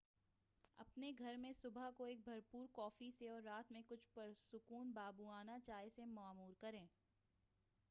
اپنے 0.79 1.11
گھرمیں 1.19 1.51
صبح 1.53 1.89
کو 1.97 2.03
ایک 2.03 2.23
بھرپور 2.23 2.67
کافی 2.71 3.11
سے 3.11 3.29
اور 3.29 3.41
رات 3.41 3.71
میں 3.71 3.81
کُچھ 3.87 4.07
پُرسکون 4.13 4.91
بابونہ 4.91 5.59
چائے 5.65 5.89
سے 5.89 6.05
معمور 6.05 6.53
کریں 6.59 6.85